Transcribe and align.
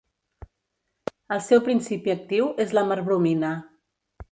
El 1.35 1.43
seu 1.49 1.61
principi 1.67 2.15
actiu 2.15 2.51
és 2.67 2.75
la 2.79 2.87
merbromina. 2.95 3.55